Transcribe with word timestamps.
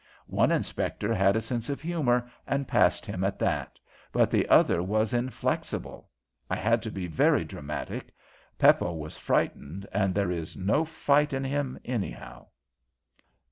One 0.33 0.51
inspector 0.51 1.13
had 1.13 1.35
a 1.35 1.41
sense 1.41 1.69
of 1.69 1.79
humour, 1.79 2.27
and 2.47 2.67
passed 2.67 3.05
him 3.05 3.23
at 3.23 3.37
that, 3.37 3.77
but 4.11 4.31
the 4.31 4.49
other 4.49 4.81
was 4.81 5.13
inflexible. 5.13 6.09
I 6.49 6.55
had 6.55 6.81
to 6.81 6.91
be 6.91 7.05
very 7.05 7.43
dramatic. 7.45 8.09
Peppo 8.57 8.93
was 8.93 9.15
frightened, 9.15 9.85
and 9.91 10.15
there 10.15 10.31
is 10.31 10.57
no 10.57 10.85
fight 10.85 11.33
in 11.33 11.43
him, 11.43 11.77
anyhow. 11.85 12.47